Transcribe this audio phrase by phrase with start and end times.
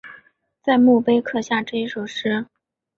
[0.63, 2.47] 在墓碑刻下这一首诗